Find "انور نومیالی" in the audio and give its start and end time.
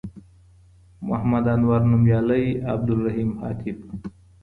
1.53-2.45